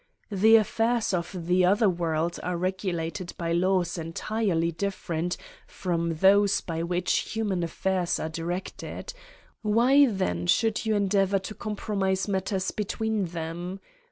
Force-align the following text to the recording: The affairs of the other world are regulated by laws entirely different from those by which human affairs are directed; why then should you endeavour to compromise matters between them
The 0.31 0.55
affairs 0.55 1.13
of 1.13 1.45
the 1.45 1.63
other 1.63 1.87
world 1.87 2.39
are 2.41 2.57
regulated 2.57 3.35
by 3.37 3.51
laws 3.51 3.99
entirely 3.99 4.71
different 4.71 5.37
from 5.67 6.15
those 6.15 6.59
by 6.59 6.81
which 6.81 7.19
human 7.35 7.61
affairs 7.61 8.19
are 8.19 8.27
directed; 8.27 9.13
why 9.61 10.07
then 10.07 10.47
should 10.47 10.87
you 10.87 10.95
endeavour 10.95 11.37
to 11.37 11.53
compromise 11.53 12.27
matters 12.27 12.71
between 12.71 13.25
them 13.25 13.79